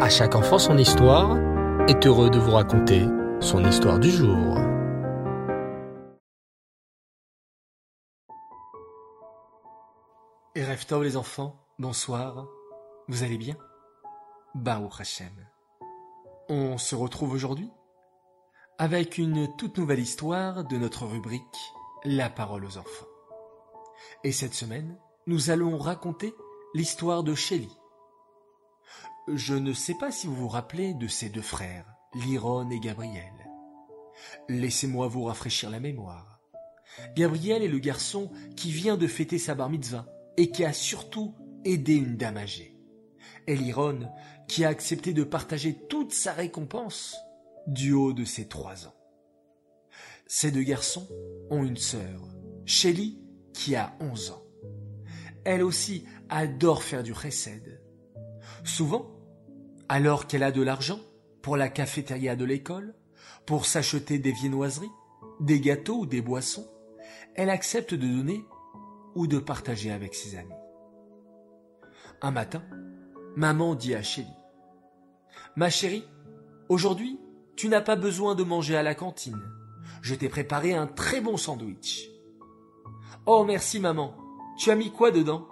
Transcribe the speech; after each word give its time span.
À 0.00 0.08
chaque 0.08 0.34
enfant 0.34 0.58
son 0.58 0.76
histoire 0.76 1.38
est 1.88 2.04
heureux 2.04 2.28
de 2.28 2.38
vous 2.38 2.50
raconter 2.50 3.06
son 3.40 3.64
histoire 3.64 4.00
du 4.00 4.10
jour. 4.10 4.58
Et 10.56 10.64
rêve 10.64 10.84
les 11.00 11.16
enfants, 11.16 11.64
bonsoir, 11.78 12.48
vous 13.06 13.22
allez 13.22 13.38
bien? 13.38 13.56
Baruch 14.56 15.00
Hashem. 15.00 15.32
On 16.48 16.76
se 16.76 16.96
retrouve 16.96 17.32
aujourd'hui 17.32 17.70
avec 18.78 19.16
une 19.16 19.48
toute 19.56 19.78
nouvelle 19.78 20.00
histoire 20.00 20.64
de 20.64 20.76
notre 20.76 21.06
rubrique 21.06 21.72
La 22.04 22.28
parole 22.30 22.64
aux 22.64 22.78
enfants. 22.78 23.06
Et 24.24 24.32
cette 24.32 24.54
semaine, 24.54 24.98
nous 25.28 25.50
allons 25.50 25.78
raconter 25.78 26.34
l'histoire 26.74 27.22
de 27.22 27.36
Shelly. 27.36 27.70
Je 29.26 29.54
ne 29.54 29.72
sais 29.72 29.94
pas 29.94 30.12
si 30.12 30.26
vous 30.26 30.34
vous 30.34 30.48
rappelez 30.48 30.92
de 30.92 31.08
ces 31.08 31.30
deux 31.30 31.40
frères, 31.40 31.86
Liron 32.14 32.68
et 32.68 32.78
Gabriel. 32.78 33.32
Laissez-moi 34.50 35.08
vous 35.08 35.24
rafraîchir 35.24 35.70
la 35.70 35.80
mémoire. 35.80 36.40
Gabriel 37.16 37.62
est 37.62 37.68
le 37.68 37.78
garçon 37.78 38.30
qui 38.54 38.70
vient 38.70 38.98
de 38.98 39.06
fêter 39.06 39.38
sa 39.38 39.54
bar 39.54 39.70
mitzvah 39.70 40.06
et 40.36 40.50
qui 40.50 40.62
a 40.62 40.74
surtout 40.74 41.34
aidé 41.64 41.94
une 41.94 42.18
dame 42.18 42.36
âgée. 42.36 42.76
Et 43.46 43.56
Liron 43.56 44.00
qui 44.46 44.62
a 44.62 44.68
accepté 44.68 45.14
de 45.14 45.24
partager 45.24 45.74
toute 45.88 46.12
sa 46.12 46.34
récompense 46.34 47.16
du 47.66 47.92
haut 47.92 48.12
de 48.12 48.26
ses 48.26 48.46
trois 48.46 48.86
ans. 48.86 48.94
Ces 50.26 50.50
deux 50.50 50.62
garçons 50.62 51.08
ont 51.48 51.64
une 51.64 51.78
sœur, 51.78 52.28
Shelly, 52.66 53.22
qui 53.54 53.74
a 53.74 53.96
onze 54.00 54.32
ans. 54.32 54.42
Elle 55.44 55.62
aussi 55.62 56.04
adore 56.28 56.82
faire 56.82 57.02
du 57.02 57.14
chesed. 57.14 57.80
Souvent, 58.64 59.13
alors 59.94 60.26
qu'elle 60.26 60.42
a 60.42 60.50
de 60.50 60.60
l'argent 60.60 60.98
pour 61.40 61.56
la 61.56 61.68
cafétéria 61.68 62.34
de 62.34 62.44
l'école, 62.44 62.96
pour 63.46 63.64
s'acheter 63.64 64.18
des 64.18 64.32
viennoiseries, 64.32 64.90
des 65.38 65.60
gâteaux 65.60 66.00
ou 66.00 66.06
des 66.06 66.20
boissons, 66.20 66.66
elle 67.36 67.48
accepte 67.48 67.94
de 67.94 68.08
donner 68.08 68.44
ou 69.14 69.28
de 69.28 69.38
partager 69.38 69.92
avec 69.92 70.16
ses 70.16 70.36
amis. 70.36 70.50
Un 72.22 72.32
matin, 72.32 72.64
maman 73.36 73.76
dit 73.76 73.94
à 73.94 74.02
Shelly, 74.02 74.26
Ma 75.54 75.70
chérie, 75.70 76.08
aujourd'hui, 76.68 77.20
tu 77.54 77.68
n'as 77.68 77.80
pas 77.80 77.94
besoin 77.94 78.34
de 78.34 78.42
manger 78.42 78.76
à 78.76 78.82
la 78.82 78.96
cantine. 78.96 79.40
Je 80.02 80.16
t'ai 80.16 80.28
préparé 80.28 80.74
un 80.74 80.88
très 80.88 81.20
bon 81.20 81.36
sandwich. 81.36 82.10
Oh 83.26 83.44
merci 83.44 83.78
maman. 83.78 84.16
Tu 84.58 84.72
as 84.72 84.74
mis 84.74 84.90
quoi 84.90 85.12
dedans? 85.12 85.46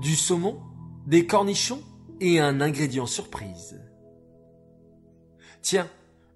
Du 0.00 0.14
saumon, 0.14 0.62
des 1.06 1.26
cornichons? 1.26 1.82
Et 2.22 2.38
un 2.38 2.60
ingrédient 2.60 3.06
surprise. 3.06 3.82
Tiens, 5.60 5.90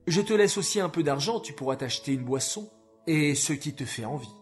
je 0.09 0.21
te 0.21 0.33
laisse 0.33 0.59
aussi 0.59 0.81
un 0.81 0.89
peu 0.89 1.05
d'argent, 1.05 1.39
tu 1.39 1.53
pourras 1.53 1.77
t'acheter 1.77 2.13
une 2.13 2.25
boisson 2.25 2.69
et 3.07 3.37
ce 3.37 3.53
qui 3.53 3.73
te 3.73 3.85
fait 3.85 4.05
envie. 4.05 4.35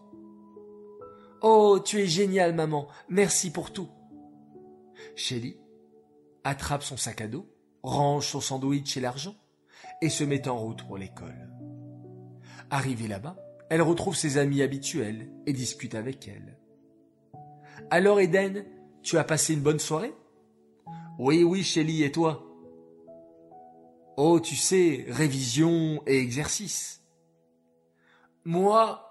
Oh, 1.43 1.79
tu 1.83 2.01
es 2.01 2.07
génial, 2.07 2.55
maman. 2.55 2.87
Merci 3.09 3.51
pour 3.51 3.71
tout. 3.71 3.89
Shelly 5.15 5.59
attrape 6.43 6.81
son 6.81 6.97
sac 6.97 7.21
à 7.21 7.27
dos, 7.27 7.47
range 7.83 8.27
son 8.27 8.41
sandwich 8.41 8.97
et 8.97 9.01
l'argent 9.01 9.35
et 10.01 10.09
se 10.09 10.23
met 10.23 10.47
en 10.47 10.57
route 10.57 10.83
pour 10.87 10.97
l'école. 10.97 11.51
Arrivée 12.71 13.07
là-bas, 13.07 13.37
elle 13.69 13.83
retrouve 13.83 14.15
ses 14.15 14.39
amis 14.39 14.63
habituels 14.63 15.29
et 15.45 15.53
discute 15.53 15.93
avec 15.93 16.27
elle. 16.27 16.57
Alors 17.91 18.19
Eden, 18.19 18.65
tu 19.03 19.19
as 19.19 19.23
passé 19.23 19.53
une 19.53 19.61
bonne 19.61 19.79
soirée? 19.79 20.15
Oui, 21.17 21.43
oui, 21.43 21.63
Shelly, 21.63 22.03
et 22.03 22.11
toi? 22.11 22.43
Oh, 24.17 24.39
tu 24.39 24.55
sais, 24.55 25.05
révision 25.09 26.01
et 26.05 26.17
exercice. 26.19 27.03
Moi, 28.43 29.01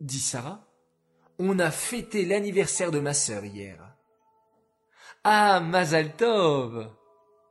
dit 0.00 0.20
Sarah, 0.20 0.66
on 1.38 1.58
a 1.58 1.70
fêté 1.70 2.24
l'anniversaire 2.24 2.90
de 2.90 3.00
ma 3.00 3.14
sœur 3.14 3.44
hier. 3.44 3.96
Ah, 5.24 5.60
Mazal 5.60 6.14
Tov 6.16 6.90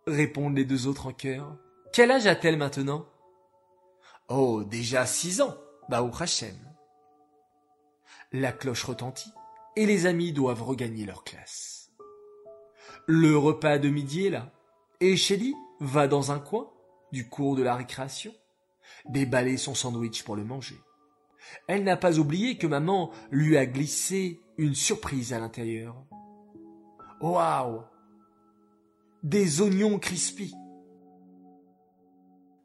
répondent 0.08 0.56
les 0.56 0.66
deux 0.66 0.88
autres 0.88 1.08
en 1.08 1.14
chœur. 1.14 1.58
Quel 1.92 2.12
âge 2.12 2.28
a-t-elle 2.28 2.58
maintenant? 2.58 3.06
Oh, 4.30 4.64
déjà 4.64 5.06
six 5.06 5.42
ans, 5.42 5.56
Baou 5.90 6.12
Hachem. 6.20 6.56
La 8.32 8.52
cloche 8.52 8.84
retentit 8.84 9.32
et 9.76 9.86
les 9.86 10.06
amis 10.06 10.32
doivent 10.32 10.64
regagner 10.64 11.06
leur 11.06 11.24
classe. 11.24 11.85
Le 13.08 13.38
repas 13.38 13.78
de 13.78 13.90
midi 13.90 14.26
est 14.26 14.32
là 14.32 14.52
et 15.00 15.16
Shelly 15.16 15.54
va 15.80 16.08
dans 16.08 16.32
un 16.32 16.40
coin 16.40 16.72
du 17.12 17.30
cours 17.30 17.56
de 17.56 17.62
la 17.62 17.76
récréation 17.76 18.34
déballer 19.10 19.58
son 19.58 19.76
sandwich 19.76 20.24
pour 20.24 20.36
le 20.36 20.44
manger. 20.44 20.80
Elle 21.68 21.84
n'a 21.84 21.98
pas 21.98 22.18
oublié 22.18 22.58
que 22.58 22.66
maman 22.66 23.12
lui 23.30 23.58
a 23.58 23.68
glissé 23.68 24.42
une 24.58 24.74
surprise 24.74 25.34
à 25.34 25.40
l'intérieur. 25.40 26.04
Waouh 27.22 27.84
Des 29.22 29.62
oignons 29.62 30.00
crispy 30.00 30.56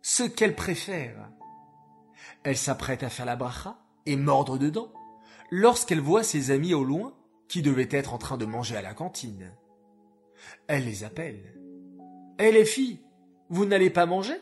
Ce 0.01 0.23
qu'elle 0.23 0.57
préfère. 0.57 1.31
Elle 2.45 2.57
s'apprête 2.57 3.03
à 3.03 3.11
faire 3.11 3.27
la 3.27 3.37
bracha 3.37 3.77
et 4.07 4.17
mordre 4.17 4.57
dedans 4.57 4.91
lorsqu'elle 5.51 6.01
voit 6.01 6.23
ses 6.23 6.51
amis 6.51 6.73
au 6.73 6.85
loin 6.85 7.15
qui 7.49 7.61
devaient 7.61 7.89
être 7.91 8.15
en 8.15 8.19
train 8.19 8.39
de 8.39 8.47
manger 8.47 8.77
à 8.77 8.83
la 8.83 8.95
cantine. 8.95 9.53
Elle 10.67 10.85
les 10.85 11.05
appelle. 11.05 11.59
Hé 12.39 12.53
les 12.53 12.65
filles, 12.65 13.01
vous 13.49 13.65
n'allez 13.65 13.91
pas 13.91 14.07
manger? 14.07 14.37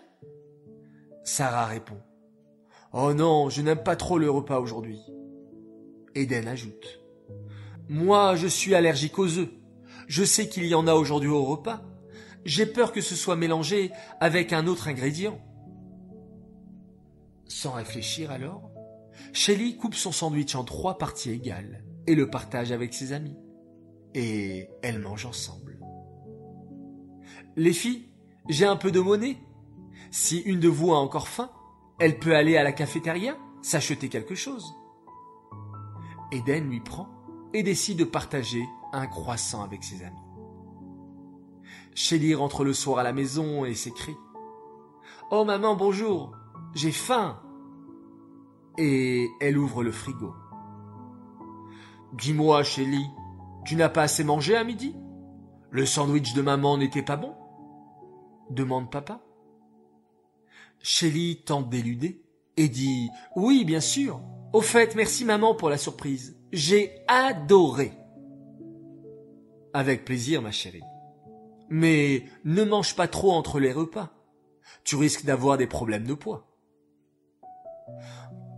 Sarah 1.24 1.66
répond. 1.66 2.00
Oh 2.92 3.12
non, 3.12 3.50
je 3.50 3.60
n'aime 3.60 3.82
pas 3.82 3.96
trop 3.96 4.18
le 4.18 4.30
repas 4.30 4.60
aujourd'hui. 4.60 5.00
Eden 6.14 6.48
ajoute. 6.48 7.00
Moi, 7.88 8.36
je 8.36 8.46
suis 8.46 8.74
allergique 8.74 9.18
aux 9.18 9.38
œufs. 9.38 9.48
Je 10.06 10.24
sais 10.24 10.48
qu'il 10.48 10.66
y 10.66 10.74
en 10.74 10.86
a 10.86 10.94
aujourd'hui 10.94 11.28
au 11.28 11.44
repas. 11.44 11.82
J'ai 12.44 12.66
peur 12.66 12.92
que 12.92 13.00
ce 13.00 13.14
soit 13.14 13.36
mélangé 13.36 13.92
avec 14.20 14.52
un 14.52 14.66
autre 14.66 14.88
ingrédient. 14.88 15.38
Sans 17.46 17.72
réfléchir 17.72 18.30
alors, 18.30 18.70
Shelly 19.32 19.76
coupe 19.76 19.94
son 19.94 20.12
sandwich 20.12 20.54
en 20.54 20.64
trois 20.64 20.98
parties 20.98 21.30
égales 21.30 21.84
et 22.06 22.14
le 22.14 22.30
partage 22.30 22.72
avec 22.72 22.94
ses 22.94 23.12
amis. 23.12 23.36
Et 24.14 24.68
elles 24.82 24.98
mangent 24.98 25.26
ensemble. 25.26 25.77
Les 27.58 27.72
filles, 27.72 28.08
j'ai 28.48 28.66
un 28.66 28.76
peu 28.76 28.92
de 28.92 29.00
monnaie. 29.00 29.36
Si 30.12 30.38
une 30.42 30.60
de 30.60 30.68
vous 30.68 30.92
a 30.92 30.98
encore 30.98 31.26
faim, 31.26 31.50
elle 31.98 32.20
peut 32.20 32.36
aller 32.36 32.56
à 32.56 32.62
la 32.62 32.70
cafétéria, 32.70 33.36
s'acheter 33.62 34.08
quelque 34.08 34.36
chose. 34.36 34.76
Eden 36.30 36.70
lui 36.70 36.78
prend 36.78 37.08
et 37.52 37.64
décide 37.64 37.98
de 37.98 38.04
partager 38.04 38.64
un 38.92 39.08
croissant 39.08 39.64
avec 39.64 39.82
ses 39.82 40.04
amis. 40.04 40.22
Shelly 41.96 42.32
rentre 42.32 42.62
le 42.62 42.72
soir 42.72 43.00
à 43.00 43.02
la 43.02 43.12
maison 43.12 43.64
et 43.64 43.74
s'écrie 43.74 44.16
Oh 45.32 45.44
maman, 45.44 45.74
bonjour, 45.74 46.36
j'ai 46.76 46.92
faim 46.92 47.40
et 48.78 49.26
elle 49.40 49.58
ouvre 49.58 49.82
le 49.82 49.90
frigo. 49.90 50.32
Dis-moi, 52.12 52.62
Shelly, 52.62 53.04
tu 53.64 53.74
n'as 53.74 53.88
pas 53.88 54.02
assez 54.02 54.22
mangé 54.22 54.54
à 54.54 54.62
midi? 54.62 54.94
Le 55.72 55.84
sandwich 55.86 56.34
de 56.34 56.42
maman 56.42 56.78
n'était 56.78 57.02
pas 57.02 57.16
bon? 57.16 57.34
Demande 58.50 58.90
papa. 58.90 59.20
Shelly 60.80 61.42
tente 61.44 61.68
d'éluder 61.68 62.22
et 62.56 62.68
dit 62.68 63.10
Oui, 63.36 63.64
bien 63.64 63.80
sûr. 63.80 64.20
Au 64.52 64.60
fait, 64.60 64.94
merci 64.94 65.24
maman 65.24 65.54
pour 65.54 65.68
la 65.68 65.78
surprise. 65.78 66.36
J'ai 66.52 67.04
adoré. 67.06 67.92
Avec 69.74 70.04
plaisir, 70.04 70.40
ma 70.40 70.50
chérie. 70.50 70.82
Mais 71.68 72.24
ne 72.44 72.64
mange 72.64 72.96
pas 72.96 73.08
trop 73.08 73.32
entre 73.32 73.60
les 73.60 73.72
repas. 73.72 74.14
Tu 74.84 74.96
risques 74.96 75.24
d'avoir 75.24 75.58
des 75.58 75.66
problèmes 75.66 76.06
de 76.06 76.14
poids. 76.14 76.46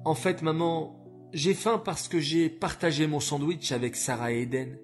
En 0.04 0.14
fait, 0.14 0.42
maman, 0.42 1.04
j'ai 1.32 1.54
faim 1.54 1.81
parce 1.84 2.08
que 2.08 2.20
j'ai 2.20 2.48
partagé 2.48 3.06
mon 3.06 3.20
sandwich 3.20 3.72
avec 3.72 3.96
Sarah 3.96 4.32
et 4.32 4.42
Eden, 4.42 4.78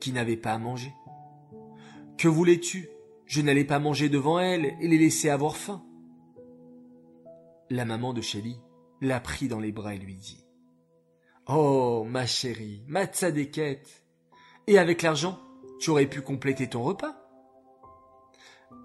qui 0.00 0.12
n'avaient 0.12 0.36
pas 0.36 0.52
à 0.52 0.58
manger. 0.58 0.92
Que 2.16 2.28
voulais-tu? 2.28 2.88
Je 3.32 3.40
n'allais 3.40 3.64
pas 3.64 3.78
manger 3.78 4.10
devant 4.10 4.38
elles 4.38 4.76
et 4.78 4.88
les 4.88 4.98
laisser 4.98 5.30
avoir 5.30 5.56
faim. 5.56 5.82
La 7.70 7.86
maman 7.86 8.12
de 8.12 8.20
Shelly 8.20 8.60
l'a 9.00 9.20
pris 9.20 9.48
dans 9.48 9.58
les 9.58 9.72
bras 9.72 9.94
et 9.94 9.98
lui 9.98 10.16
dit 10.16 10.44
Oh, 11.48 12.04
ma 12.06 12.26
chérie, 12.26 12.84
ma 12.88 13.06
tzadékette. 13.06 14.04
Et 14.66 14.76
avec 14.76 15.00
l'argent, 15.00 15.40
tu 15.80 15.88
aurais 15.88 16.10
pu 16.10 16.20
compléter 16.20 16.68
ton 16.68 16.82
repas. 16.82 17.16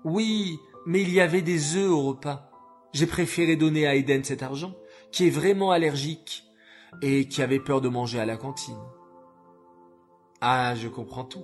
Oui, 0.05 0.57
mais 0.85 1.01
il 1.01 1.11
y 1.11 1.19
avait 1.19 1.41
des 1.41 1.75
œufs 1.75 1.91
au 1.91 2.03
repas. 2.03 2.49
J'ai 2.93 3.05
préféré 3.05 3.57
donner 3.57 3.85
à 3.85 3.95
Eden 3.95 4.23
cet 4.23 4.43
argent 4.43 4.73
qui 5.11 5.27
est 5.27 5.29
vraiment 5.29 5.71
allergique 5.71 6.45
et 7.01 7.27
qui 7.27 7.41
avait 7.41 7.59
peur 7.59 7.81
de 7.81 7.89
manger 7.89 8.21
à 8.21 8.25
la 8.25 8.37
cantine. 8.37 8.79
Ah, 10.39 10.73
je 10.73 10.87
comprends 10.87 11.25
tout. 11.25 11.43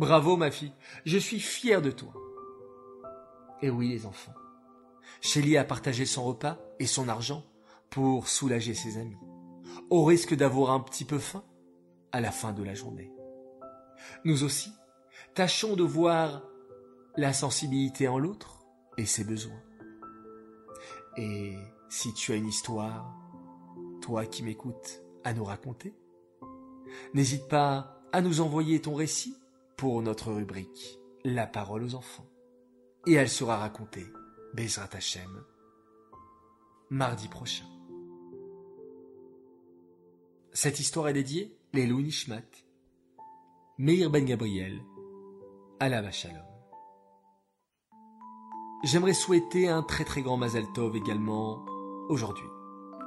Bravo, 0.00 0.38
ma 0.38 0.50
fille, 0.50 0.72
je 1.04 1.18
suis 1.18 1.40
fier 1.40 1.82
de 1.82 1.90
toi. 1.90 2.14
Et 3.60 3.68
oui 3.68 3.90
les 3.90 4.06
enfants, 4.06 4.32
Shelly 5.20 5.58
a 5.58 5.64
partagé 5.64 6.06
son 6.06 6.24
repas 6.24 6.58
et 6.78 6.86
son 6.86 7.06
argent 7.06 7.44
pour 7.90 8.26
soulager 8.26 8.72
ses 8.72 8.96
amis, 8.96 9.18
au 9.90 10.06
risque 10.06 10.34
d'avoir 10.34 10.70
un 10.70 10.80
petit 10.80 11.04
peu 11.04 11.18
faim 11.18 11.44
à 12.12 12.22
la 12.22 12.30
fin 12.30 12.54
de 12.54 12.62
la 12.62 12.72
journée. 12.72 13.12
Nous 14.24 14.42
aussi, 14.42 14.72
tâchons 15.34 15.76
de 15.76 15.82
voir 15.82 16.44
la 17.18 17.34
sensibilité 17.34 18.08
en 18.08 18.18
l'autre 18.18 18.64
et 18.96 19.04
ses 19.04 19.24
besoins. 19.24 19.60
Et 21.18 21.58
si 21.90 22.14
tu 22.14 22.32
as 22.32 22.36
une 22.36 22.48
histoire, 22.48 23.14
toi 24.00 24.24
qui 24.24 24.44
m'écoutes, 24.44 25.02
à 25.24 25.34
nous 25.34 25.44
raconter, 25.44 25.94
n'hésite 27.12 27.48
pas 27.48 28.00
à 28.14 28.22
nous 28.22 28.40
envoyer 28.40 28.80
ton 28.80 28.94
récit 28.94 29.36
pour 29.80 30.02
notre 30.02 30.30
rubrique 30.30 31.00
La 31.24 31.46
parole 31.46 31.82
aux 31.82 31.94
enfants. 31.94 32.28
Et 33.06 33.14
elle 33.14 33.30
sera 33.30 33.56
racontée, 33.56 34.04
Bezrat 34.52 34.90
Hashem, 34.92 35.42
mardi 36.90 37.28
prochain. 37.28 37.64
Cette 40.52 40.80
histoire 40.80 41.08
est 41.08 41.14
dédiée 41.14 41.56
les 41.72 41.86
Nishmat, 41.86 42.42
Meir 43.78 44.10
Ben 44.10 44.26
Gabriel, 44.26 44.82
Alava 45.78 46.10
Shalom. 46.10 46.44
J'aimerais 48.84 49.14
souhaiter 49.14 49.66
un 49.70 49.82
très 49.82 50.04
très 50.04 50.20
grand 50.20 50.36
Mazal 50.36 50.70
Tov 50.74 50.94
également 50.94 51.64
aujourd'hui. 52.10 52.48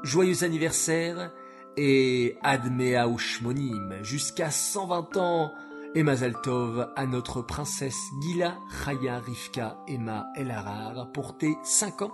Joyeux 0.01 0.43
anniversaire 0.43 1.31
et 1.77 2.35
Admea 2.41 3.07
Ushmonim, 3.07 3.99
jusqu'à 4.01 4.49
120 4.49 5.17
ans, 5.17 5.51
et 5.95 6.03
Mazal 6.03 6.33
Tov 6.41 6.91
à 6.95 7.05
notre 7.05 7.41
princesse 7.41 8.09
Gila 8.21 8.57
Chaya 8.83 9.19
Rivka 9.19 9.77
Emma 9.87 10.25
Elarar 10.35 11.11
pour 11.11 11.37
tes 11.37 11.55
5 11.63 12.01
ans. 12.03 12.13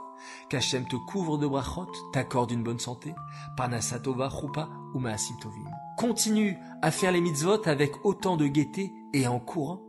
Qu'Hachem 0.50 0.86
te 0.86 0.98
couvre 0.98 1.38
de 1.38 1.48
brachot, 1.48 1.88
t'accorde 2.12 2.52
une 2.52 2.64
bonne 2.64 2.80
santé, 2.80 3.16
Parnasatova 3.56 4.30
Choupa 4.30 4.70
ou 4.94 5.02
Tovim. 5.40 5.70
Continue 5.98 6.58
à 6.82 6.92
faire 6.92 7.14
les 7.14 7.22
mitzvot 7.22 7.68
avec 7.68 8.06
autant 8.06 8.36
de 8.36 8.48
gaieté 8.48 8.92
et 9.14 9.28
en 9.28 9.40
courant 9.40 9.82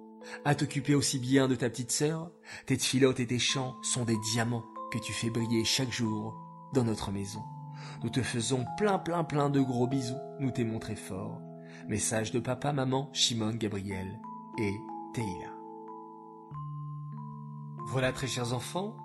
à 0.45 0.55
t'occuper 0.55 0.95
aussi 0.95 1.19
bien 1.19 1.49
de 1.49 1.57
ta 1.57 1.69
petite 1.69 1.91
sœur. 1.91 2.31
Tes 2.67 2.77
tfilotes 2.77 3.21
et 3.21 3.27
tes 3.27 3.39
chants 3.39 3.77
sont 3.83 4.05
des 4.05 4.19
diamants 4.33 4.65
que 4.93 4.99
tu 4.99 5.13
fais 5.13 5.31
briller 5.31 5.65
chaque 5.65 5.93
jour 5.93 6.37
dans 6.75 6.85
notre 6.85 7.11
maison. 7.11 7.43
Nous 8.05 8.11
te 8.11 8.23
faisons 8.23 8.65
plein 8.79 8.99
plein 8.99 9.25
plein 9.25 9.51
de 9.51 9.61
gros 9.61 9.89
bisous, 9.89 10.15
nous 10.39 10.51
t'aimons 10.51 10.79
très 10.79 10.97
fort. 10.97 11.41
Message 11.89 12.31
de 12.31 12.41
papa, 12.41 12.73
maman, 12.73 13.11
Shimon, 13.13 13.55
Gabriel 13.55 14.21
et 14.59 14.75
Teila. 15.15 15.53
Voilà 17.89 18.13
très 18.13 18.27
chers 18.27 18.53
enfants, 18.53 18.97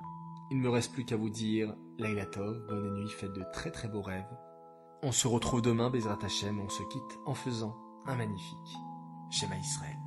il 0.52 0.58
ne 0.58 0.64
me 0.64 0.70
reste 0.70 0.94
plus 0.94 1.06
qu'à 1.06 1.18
vous 1.18 1.30
dire 1.30 1.76
Laila 1.98 2.26
Tov, 2.26 2.68
bonne 2.68 2.94
nuit, 2.94 3.10
faites 3.10 3.34
de 3.34 3.44
très 3.54 3.72
très 3.72 3.88
beaux 3.88 4.02
rêves. 4.02 4.30
On 5.02 5.12
se 5.12 5.28
retrouve 5.28 5.62
demain, 5.62 5.90
Bezrat 5.90 6.20
Hashem, 6.24 6.60
on 6.60 6.70
se 6.70 6.84
quitte 6.84 7.20
en 7.26 7.34
faisant 7.34 7.76
un 8.06 8.16
magnifique 8.16 8.78
Shema 9.32 9.58
Israël. 9.58 10.05